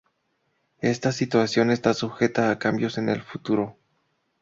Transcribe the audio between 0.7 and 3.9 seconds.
Esta situación está sujeta a cambios en el futuro.